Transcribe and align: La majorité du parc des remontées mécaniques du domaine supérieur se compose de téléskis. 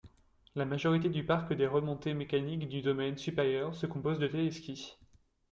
La 0.55 0.65
majorité 0.65 1.09
du 1.09 1.23
parc 1.23 1.53
des 1.53 1.67
remontées 1.67 2.15
mécaniques 2.15 2.67
du 2.67 2.81
domaine 2.81 3.17
supérieur 3.19 3.75
se 3.75 3.85
compose 3.85 4.17
de 4.17 4.25
téléskis. 4.25 4.97